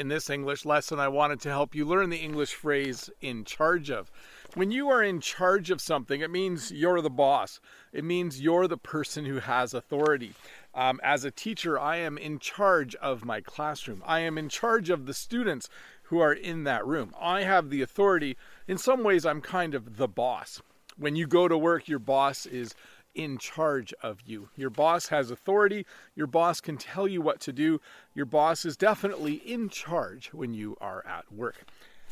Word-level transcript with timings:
In 0.00 0.08
this 0.08 0.30
English 0.30 0.64
lesson, 0.64 0.98
I 0.98 1.08
wanted 1.08 1.42
to 1.42 1.50
help 1.50 1.74
you 1.74 1.84
learn 1.84 2.08
the 2.08 2.16
English 2.16 2.54
phrase 2.54 3.10
in 3.20 3.44
charge 3.44 3.90
of. 3.90 4.10
When 4.54 4.70
you 4.70 4.88
are 4.88 5.02
in 5.02 5.20
charge 5.20 5.70
of 5.70 5.82
something, 5.82 6.22
it 6.22 6.30
means 6.30 6.72
you're 6.72 7.02
the 7.02 7.10
boss. 7.10 7.60
It 7.92 8.02
means 8.02 8.40
you're 8.40 8.66
the 8.66 8.78
person 8.78 9.26
who 9.26 9.40
has 9.40 9.74
authority. 9.74 10.32
Um, 10.74 11.02
as 11.04 11.26
a 11.26 11.30
teacher, 11.30 11.78
I 11.78 11.98
am 11.98 12.16
in 12.16 12.38
charge 12.38 12.94
of 12.94 13.26
my 13.26 13.42
classroom. 13.42 14.02
I 14.06 14.20
am 14.20 14.38
in 14.38 14.48
charge 14.48 14.88
of 14.88 15.04
the 15.04 15.12
students 15.12 15.68
who 16.04 16.18
are 16.18 16.32
in 16.32 16.64
that 16.64 16.86
room. 16.86 17.14
I 17.20 17.42
have 17.42 17.68
the 17.68 17.82
authority. 17.82 18.38
In 18.66 18.78
some 18.78 19.04
ways, 19.04 19.26
I'm 19.26 19.42
kind 19.42 19.74
of 19.74 19.98
the 19.98 20.08
boss. 20.08 20.62
When 20.96 21.14
you 21.14 21.26
go 21.26 21.46
to 21.46 21.58
work, 21.58 21.88
your 21.88 21.98
boss 21.98 22.46
is 22.46 22.74
in 23.14 23.38
charge 23.38 23.92
of 24.02 24.18
you. 24.24 24.48
Your 24.56 24.70
boss 24.70 25.08
has 25.08 25.30
authority. 25.30 25.86
Your 26.14 26.26
boss 26.26 26.60
can 26.60 26.76
tell 26.76 27.08
you 27.08 27.20
what 27.20 27.40
to 27.40 27.52
do. 27.52 27.80
Your 28.14 28.26
boss 28.26 28.64
is 28.64 28.76
definitely 28.76 29.34
in 29.34 29.68
charge 29.68 30.32
when 30.32 30.54
you 30.54 30.76
are 30.80 31.04
at 31.06 31.32
work. 31.32 31.66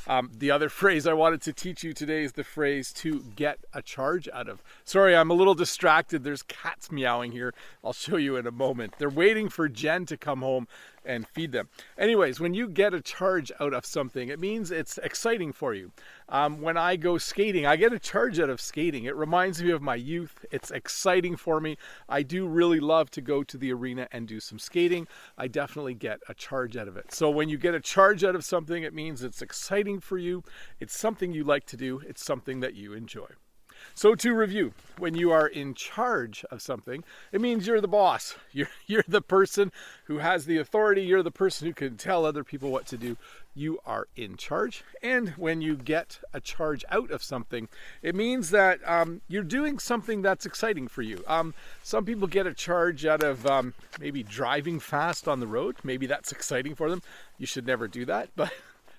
Um, 0.07 0.31
the 0.37 0.51
other 0.51 0.69
phrase 0.69 1.07
I 1.07 1.13
wanted 1.13 1.41
to 1.43 1.53
teach 1.53 1.83
you 1.83 1.93
today 1.93 2.23
is 2.23 2.33
the 2.33 2.45
phrase 2.45 2.93
to 2.95 3.25
get 3.37 3.59
a 3.73 3.83
charge 3.83 4.29
out 4.33 4.49
of. 4.49 4.63
Sorry, 4.85 5.17
I'm 5.17 5.31
a 5.31 5.35
little 5.35 5.55
distracted. 5.55 6.25
There's 6.25 6.43
cats 6.43 6.93
meowing 6.93 7.33
here. 7.33 7.55
I'll 7.85 7.93
show 7.93 8.17
you 8.17 8.37
in 8.37 8.47
a 8.47 8.53
moment. 8.53 8.95
They're 8.99 9.09
waiting 9.09 9.49
for 9.49 9.69
Jen 9.69 10.07
to 10.07 10.17
come 10.17 10.43
home 10.43 10.69
and 11.09 11.27
feed 11.27 11.51
them. 11.51 11.69
Anyways, 11.97 12.39
when 12.39 12.55
you 12.55 12.69
get 12.69 12.95
a 12.95 13.01
charge 13.01 13.51
out 13.59 13.73
of 13.73 13.87
something, 13.87 14.29
it 14.29 14.39
means 14.39 14.71
it's 14.71 14.99
exciting 14.99 15.53
for 15.53 15.75
you. 15.75 15.91
Um, 16.29 16.61
when 16.61 16.77
I 16.77 16.97
go 16.97 17.19
skating, 17.19 17.67
I 17.67 17.77
get 17.77 17.93
a 17.93 17.99
charge 17.99 18.39
out 18.39 18.51
of 18.51 18.61
skating. 18.61 19.05
It 19.05 19.17
reminds 19.17 19.63
me 19.63 19.71
of 19.71 19.83
my 19.83 19.97
youth. 19.97 20.45
It's 20.51 20.71
exciting 20.71 21.37
for 21.37 21.61
me. 21.61 21.79
I 22.09 22.23
do 22.23 22.47
really 22.47 22.79
love 22.79 23.11
to 23.13 23.21
go 23.21 23.43
to 23.43 23.57
the 23.57 23.73
arena 23.73 24.07
and 24.13 24.29
do 24.29 24.39
some 24.39 24.59
skating. 24.59 25.09
I 25.37 25.49
definitely 25.49 25.95
get 25.95 26.21
a 26.29 26.35
charge 26.35 26.77
out 26.77 26.87
of 26.87 26.97
it. 26.97 27.13
So 27.13 27.31
when 27.31 27.49
you 27.49 27.57
get 27.57 27.75
a 27.75 27.81
charge 27.81 28.23
out 28.23 28.37
of 28.37 28.45
something, 28.45 28.83
it 28.83 28.95
means 28.95 29.25
it's 29.25 29.43
exciting 29.43 30.01
for 30.01 30.19
you. 30.19 30.45
It's 30.79 30.97
something 30.97 31.33
you 31.33 31.43
like 31.43 31.65
to 31.67 31.77
do. 31.77 32.01
It's 32.07 32.23
something 32.25 32.61
that 32.61 32.75
you 32.75 32.93
enjoy. 32.93 33.29
So 33.95 34.15
to 34.15 34.35
review, 34.35 34.73
when 34.99 35.15
you 35.15 35.31
are 35.33 35.47
in 35.47 35.75
charge 35.75 36.45
of 36.51 36.63
something, 36.63 37.05
it 37.33 37.41
means 37.41 37.67
you're 37.67 37.81
the 37.81 37.89
boss. 37.89 38.37
You're 38.53 38.69
you're 38.87 39.05
the 39.07 39.23
person 39.23 39.71
who 40.05 40.19
has 40.19 40.47
the 40.47 40.57
authority, 40.57 41.03
you're 41.03 41.23
the 41.23 41.31
person 41.31 41.69
who 41.69 41.75
can 41.75 41.97
tell 41.97 42.25
other 42.25 42.43
people 42.43 42.71
what 42.71 42.87
to 42.87 42.97
do. 42.97 43.17
You 43.55 43.79
are 43.85 44.09
in 44.17 44.37
charge. 44.37 44.83
And 45.03 45.31
when 45.31 45.61
you 45.61 45.77
get 45.77 46.19
a 46.33 46.41
charge 46.41 46.85
out 46.91 47.11
of 47.11 47.23
something, 47.23 47.69
it 48.03 48.15
means 48.15 48.51
that 48.51 48.81
um, 48.89 49.21
you're 49.29 49.43
doing 49.43 49.79
something 49.79 50.23
that's 50.23 50.47
exciting 50.47 50.89
for 50.89 51.03
you. 51.03 51.23
Um, 51.27 51.55
some 51.83 52.05
people 52.05 52.27
get 52.27 52.47
a 52.47 52.55
charge 52.55 53.05
out 53.05 53.23
of 53.23 53.47
um, 53.47 53.75
maybe 54.01 54.23
driving 54.23 54.81
fast 54.81 55.29
on 55.29 55.41
the 55.41 55.47
road. 55.47 55.77
Maybe 55.85 56.07
that's 56.07 56.33
exciting 56.33 56.75
for 56.75 56.89
them. 56.89 57.03
You 57.37 57.47
should 57.47 57.67
never 57.67 57.87
do 57.87 58.05
that. 58.07 58.31
But 58.37 58.53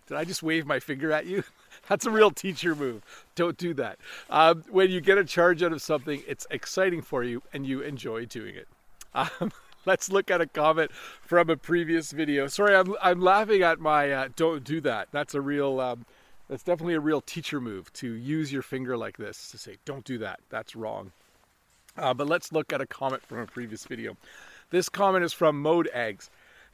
did 0.09 0.17
I 0.17 0.25
just 0.25 0.41
wave 0.43 0.65
my 0.65 0.79
finger 0.79 1.11
at 1.11 1.27
you? 1.27 1.43
That's 1.87 2.05
a 2.05 2.11
real 2.11 2.31
teacher 2.31 2.75
move. 2.75 3.03
Don't 3.35 3.57
do 3.57 3.75
that. 3.75 3.99
Um, 4.29 4.63
when 4.69 4.89
you 4.89 5.01
get 5.01 5.19
a 5.19 5.23
charge 5.23 5.61
out 5.61 5.71
of 5.71 5.81
something, 5.83 6.23
it's 6.27 6.47
exciting 6.49 7.03
for 7.03 7.23
you 7.23 7.43
and 7.53 7.65
you 7.65 7.81
enjoy 7.81 8.25
doing 8.25 8.55
it. 8.55 8.67
Um, 9.11 9.51
let's 9.87 10.11
look 10.11 10.29
at 10.29 10.39
a 10.39 10.45
comment 10.45 10.91
from 10.91 11.49
a 11.49 11.57
previous 11.57 12.11
video. 12.11 12.45
Sorry, 12.45 12.75
I'm, 12.75 12.93
I'm 13.01 13.19
laughing 13.19 13.63
at 13.63 13.79
my 13.79 14.11
uh, 14.11 14.29
don't 14.35 14.63
do 14.63 14.79
that. 14.81 15.07
That's 15.11 15.33
a 15.33 15.41
real, 15.41 15.79
um, 15.79 16.05
that's 16.47 16.61
definitely 16.61 16.93
a 16.93 16.99
real 16.99 17.19
teacher 17.19 17.59
move 17.59 17.91
to 17.93 18.11
use 18.11 18.53
your 18.53 18.61
finger 18.61 18.95
like 18.95 19.17
this 19.17 19.49
to 19.49 19.57
say, 19.57 19.77
don't 19.85 20.05
do 20.05 20.19
that. 20.19 20.41
That's 20.51 20.75
wrong. 20.75 21.11
Uh, 21.97 22.13
but 22.13 22.27
let's 22.27 22.51
look 22.51 22.71
at 22.71 22.81
a 22.81 22.85
comment 22.85 23.23
from 23.25 23.39
a 23.39 23.47
previous 23.47 23.85
video. 23.85 24.15
This 24.69 24.89
comment 24.89 25.25
is 25.25 25.33
from 25.33 25.59
Mode 25.59 25.89
Eggs. 25.91 26.29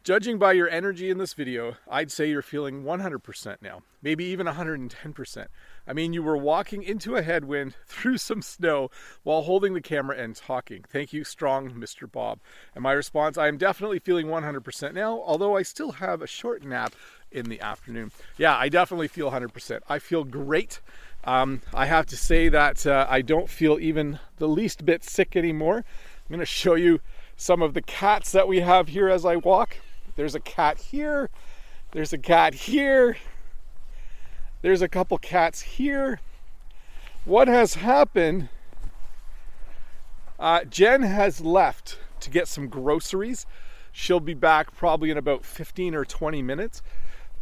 Judging 0.05 0.37
by 0.37 0.53
your 0.53 0.69
energy 0.69 1.09
in 1.09 1.17
this 1.17 1.33
video, 1.33 1.77
I'd 1.89 2.11
say 2.11 2.29
you're 2.29 2.43
feeling 2.43 2.83
100% 2.83 3.55
now, 3.59 3.81
maybe 4.03 4.23
even 4.25 4.45
110%. 4.45 5.47
I 5.87 5.93
mean, 5.93 6.13
you 6.13 6.21
were 6.21 6.37
walking 6.37 6.83
into 6.83 7.15
a 7.15 7.23
headwind 7.23 7.73
through 7.87 8.19
some 8.19 8.43
snow 8.43 8.91
while 9.23 9.41
holding 9.41 9.73
the 9.73 9.81
camera 9.81 10.15
and 10.15 10.35
talking. 10.35 10.85
Thank 10.87 11.11
you, 11.11 11.23
strong 11.23 11.71
Mr. 11.71 12.09
Bob. 12.09 12.37
And 12.75 12.83
my 12.83 12.91
response 12.91 13.35
I 13.35 13.47
am 13.47 13.57
definitely 13.57 13.97
feeling 13.97 14.27
100% 14.27 14.93
now, 14.93 15.23
although 15.25 15.57
I 15.57 15.63
still 15.63 15.93
have 15.93 16.21
a 16.21 16.27
short 16.27 16.63
nap 16.63 16.93
in 17.31 17.49
the 17.49 17.59
afternoon. 17.59 18.11
Yeah, 18.37 18.55
I 18.55 18.69
definitely 18.69 19.07
feel 19.07 19.31
100%. 19.31 19.79
I 19.89 19.97
feel 19.97 20.23
great. 20.23 20.81
Um, 21.23 21.63
I 21.73 21.87
have 21.87 22.05
to 22.05 22.15
say 22.15 22.47
that 22.49 22.85
uh, 22.85 23.07
I 23.09 23.23
don't 23.23 23.49
feel 23.49 23.79
even 23.79 24.19
the 24.37 24.47
least 24.47 24.85
bit 24.85 25.03
sick 25.03 25.35
anymore. 25.35 25.77
I'm 25.77 26.29
going 26.29 26.39
to 26.41 26.45
show 26.45 26.75
you 26.75 26.99
some 27.35 27.63
of 27.63 27.73
the 27.73 27.81
cats 27.81 28.31
that 28.33 28.47
we 28.47 28.59
have 28.59 28.89
here 28.89 29.09
as 29.09 29.25
I 29.25 29.37
walk. 29.37 29.77
There's 30.15 30.35
a 30.35 30.39
cat 30.39 30.77
here. 30.77 31.29
There's 31.91 32.13
a 32.13 32.17
cat 32.17 32.53
here. 32.53 33.17
There's 34.61 34.81
a 34.81 34.87
couple 34.87 35.17
cats 35.17 35.61
here. 35.61 36.21
What 37.25 37.47
has 37.49 37.75
happened? 37.75 38.49
Uh, 40.39 40.63
Jen 40.63 41.01
has 41.01 41.41
left 41.41 41.99
to 42.21 42.29
get 42.29 42.47
some 42.47 42.67
groceries. 42.67 43.45
She'll 43.91 44.19
be 44.21 44.33
back 44.33 44.75
probably 44.75 45.09
in 45.09 45.17
about 45.17 45.45
15 45.45 45.93
or 45.93 46.05
20 46.05 46.41
minutes. 46.41 46.81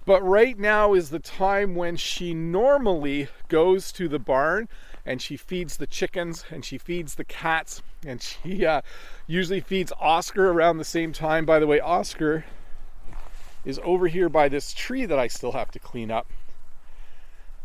But 0.06 0.22
right 0.22 0.58
now 0.58 0.94
is 0.94 1.12
the 1.12 1.20
time 1.20 1.76
when 1.76 1.96
she 1.96 2.34
normally 2.34 3.30
goes 3.48 3.92
to 3.94 4.08
the 4.08 4.20
barn 4.20 4.68
and 5.06 5.22
she 5.22 5.38
feeds 5.38 5.78
the 5.78 5.88
chickens 5.88 6.44
and 6.50 6.66
she 6.66 6.78
feeds 6.78 7.16
the 7.16 7.24
cats 7.24 7.82
and 8.06 8.22
she 8.22 8.66
uh, 8.66 8.82
usually 9.28 9.62
feeds 9.62 9.94
Oscar 10.00 10.50
around 10.52 10.78
the 10.78 10.84
same 10.84 11.14
time. 11.14 11.46
By 11.46 11.60
the 11.60 11.68
way, 11.68 11.80
Oscar 11.80 12.44
is 13.66 13.80
over 13.84 14.08
here 14.08 14.30
by 14.30 14.50
this 14.50 14.74
tree 14.74 15.06
that 15.06 15.20
I 15.20 15.28
still 15.28 15.54
have 15.54 15.72
to 15.72 15.80
clean 15.80 16.12
up. 16.12 16.30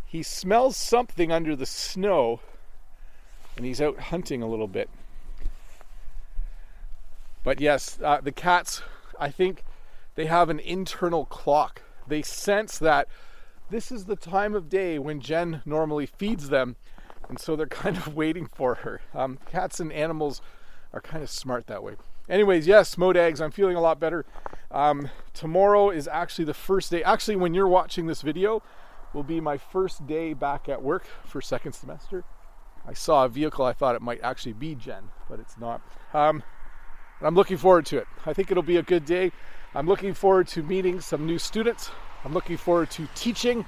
He 0.06 0.22
smells 0.22 0.76
something 0.76 1.30
under 1.30 1.54
the 1.54 1.66
snow 1.66 2.40
and 3.56 3.66
he's 3.66 3.80
out 3.80 3.98
hunting 3.98 4.40
a 4.40 4.48
little 4.48 4.68
bit. 4.68 4.88
But 7.42 7.60
yes, 7.60 7.98
uh, 8.02 8.20
the 8.20 8.32
cats, 8.32 8.82
I 9.18 9.30
think 9.30 9.64
they 10.14 10.26
have 10.26 10.48
an 10.48 10.60
internal 10.60 11.26
clock. 11.26 11.82
They 12.06 12.22
sense 12.22 12.78
that 12.78 13.08
this 13.70 13.92
is 13.92 14.04
the 14.04 14.16
time 14.16 14.54
of 14.54 14.68
day 14.68 14.98
when 14.98 15.20
Jen 15.20 15.62
normally 15.66 16.06
feeds 16.06 16.48
them, 16.48 16.76
and 17.28 17.38
so 17.38 17.56
they're 17.56 17.66
kind 17.66 17.96
of 17.96 18.14
waiting 18.14 18.46
for 18.46 18.76
her. 18.76 19.00
Um, 19.14 19.38
cats 19.50 19.80
and 19.80 19.92
animals 19.92 20.40
are 20.92 21.00
kind 21.00 21.22
of 21.22 21.30
smart 21.30 21.66
that 21.66 21.82
way. 21.82 21.96
Anyways, 22.28 22.66
yes, 22.66 22.94
Modags, 22.94 23.40
I'm 23.40 23.50
feeling 23.50 23.76
a 23.76 23.80
lot 23.80 23.98
better. 23.98 24.24
Um, 24.70 25.08
tomorrow 25.32 25.90
is 25.90 26.08
actually 26.08 26.44
the 26.44 26.54
first 26.54 26.90
day. 26.90 27.02
Actually, 27.02 27.36
when 27.36 27.54
you're 27.54 27.68
watching 27.68 28.06
this 28.06 28.22
video, 28.22 28.62
will 29.14 29.22
be 29.22 29.40
my 29.40 29.56
first 29.56 30.06
day 30.06 30.34
back 30.34 30.68
at 30.68 30.82
work 30.82 31.06
for 31.24 31.40
second 31.40 31.72
semester. 31.72 32.24
I 32.86 32.92
saw 32.92 33.24
a 33.24 33.28
vehicle. 33.28 33.64
I 33.64 33.72
thought 33.72 33.94
it 33.94 34.02
might 34.02 34.20
actually 34.22 34.52
be 34.52 34.74
Jen, 34.74 35.10
but 35.28 35.40
it's 35.40 35.56
not. 35.58 35.80
Um, 36.12 36.42
I'm 37.20 37.34
looking 37.34 37.56
forward 37.56 37.86
to 37.86 37.98
it. 37.98 38.06
I 38.26 38.32
think 38.32 38.50
it'll 38.50 38.62
be 38.62 38.76
a 38.76 38.82
good 38.82 39.04
day. 39.04 39.32
I'm 39.74 39.86
looking 39.86 40.14
forward 40.14 40.48
to 40.48 40.62
meeting 40.62 41.00
some 41.00 41.26
new 41.26 41.38
students. 41.38 41.90
I'm 42.24 42.32
looking 42.32 42.56
forward 42.56 42.90
to 42.92 43.08
teaching. 43.14 43.64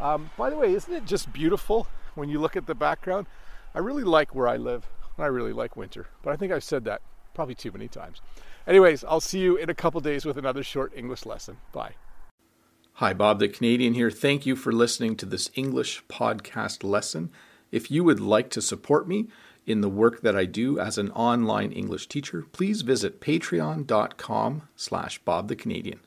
Um, 0.00 0.30
by 0.36 0.50
the 0.50 0.56
way, 0.56 0.74
isn't 0.74 0.92
it 0.92 1.04
just 1.04 1.32
beautiful 1.32 1.86
when 2.14 2.28
you 2.28 2.40
look 2.40 2.56
at 2.56 2.66
the 2.66 2.74
background? 2.74 3.26
I 3.74 3.78
really 3.78 4.04
like 4.04 4.34
where 4.34 4.48
I 4.48 4.56
live. 4.56 4.86
I 5.18 5.26
really 5.26 5.52
like 5.52 5.76
winter, 5.76 6.06
but 6.22 6.32
I 6.32 6.36
think 6.36 6.52
I've 6.52 6.64
said 6.64 6.84
that 6.84 7.02
Probably 7.34 7.54
too 7.54 7.72
many 7.72 7.88
times. 7.88 8.20
Anyways, 8.66 9.04
I'll 9.04 9.20
see 9.20 9.40
you 9.40 9.56
in 9.56 9.70
a 9.70 9.74
couple 9.74 10.00
days 10.00 10.24
with 10.24 10.36
another 10.36 10.62
short 10.62 10.92
English 10.96 11.26
lesson. 11.26 11.58
Bye. 11.72 11.94
Hi, 12.94 13.12
Bob 13.12 13.38
the 13.38 13.48
Canadian 13.48 13.94
here. 13.94 14.10
Thank 14.10 14.46
you 14.46 14.54
for 14.54 14.72
listening 14.72 15.16
to 15.16 15.26
this 15.26 15.50
English 15.54 16.04
podcast 16.08 16.84
lesson. 16.84 17.30
If 17.70 17.90
you 17.90 18.04
would 18.04 18.20
like 18.20 18.50
to 18.50 18.60
support 18.60 19.08
me 19.08 19.28
in 19.66 19.80
the 19.80 19.88
work 19.88 20.20
that 20.20 20.36
I 20.36 20.44
do 20.44 20.78
as 20.78 20.98
an 20.98 21.10
online 21.12 21.72
English 21.72 22.08
teacher, 22.08 22.44
please 22.52 22.82
visit 22.82 23.20
patreon.com 23.20 24.68
slash 24.76 25.18
Bob 25.20 25.48
the 25.48 25.56
Canadian. 25.56 26.00